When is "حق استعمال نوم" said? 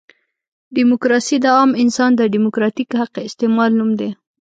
3.01-3.91